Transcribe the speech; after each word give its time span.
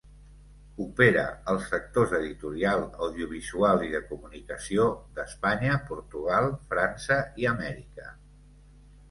Opera 0.83 1.25
als 1.51 1.67
sectors 1.73 2.15
editorial, 2.19 2.85
audiovisual 3.07 3.85
i 3.89 3.91
de 3.97 4.01
comunicació 4.07 4.89
d'Espanya, 5.21 5.77
Portugal, 5.93 6.51
França 6.75 7.21
i 7.45 7.49
Amèrica. 7.53 8.11